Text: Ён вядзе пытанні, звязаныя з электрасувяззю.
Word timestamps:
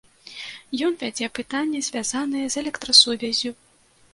Ён 0.87 0.95
вядзе 1.01 1.27
пытанні, 1.39 1.81
звязаныя 1.89 2.45
з 2.55 2.61
электрасувяззю. 2.63 3.51